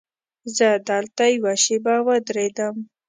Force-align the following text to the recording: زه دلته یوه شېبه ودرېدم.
زه 0.57 0.67
دلته 0.89 1.23
یوه 1.35 1.53
شېبه 1.63 1.95
ودرېدم. 2.07 2.75